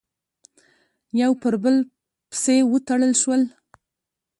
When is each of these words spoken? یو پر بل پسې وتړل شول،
یو 1.21 1.31
پر 1.41 1.53
بل 1.63 1.75
پسې 2.29 2.55
وتړل 2.71 3.13
شول، 3.21 3.41